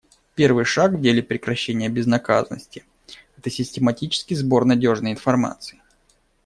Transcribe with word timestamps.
Первый 0.33 0.65
шаг 0.65 0.93
в 0.93 1.01
деле 1.01 1.21
прекращения 1.21 1.87
безнаказанности— 1.87 2.83
это 3.37 3.51
систематический 3.51 4.35
сбор 4.35 4.65
надежной 4.65 5.11
информации. 5.11 5.79